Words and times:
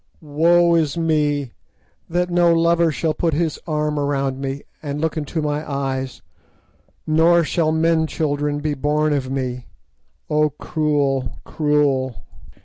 Woe 0.23 0.73
is 0.73 0.97
me, 0.97 1.51
that 2.09 2.31
no 2.31 2.51
lover 2.55 2.91
shall 2.91 3.13
put 3.13 3.35
his 3.35 3.59
arm 3.67 3.99
around 3.99 4.39
me 4.41 4.63
and 4.81 4.99
look 4.99 5.15
into 5.15 5.43
my 5.43 5.63
eyes, 5.71 6.23
nor 7.05 7.43
shall 7.43 7.71
men 7.71 8.07
children 8.07 8.61
be 8.61 8.73
born 8.73 9.13
of 9.13 9.29
me! 9.29 9.67
Oh, 10.27 10.49
cruel, 10.49 11.35
cruel!" 11.45 12.15